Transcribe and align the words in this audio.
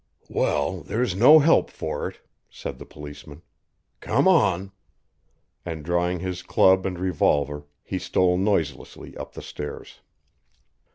"Well, 0.31 0.79
there's 0.81 1.13
no 1.15 1.37
help 1.37 1.69
for 1.69 2.07
it," 2.07 2.21
said 2.49 2.79
the 2.79 2.87
policeman. 2.87 3.43
"Come 3.99 4.27
on!" 4.27 4.71
And 5.63 5.85
drawing 5.85 6.21
his 6.21 6.41
club 6.41 6.87
and 6.87 6.97
revolver 6.97 7.67
he 7.83 7.99
stole 7.99 8.39
noiselessly 8.39 9.15
up 9.15 9.33
the 9.33 9.43
stairs. 9.43 9.99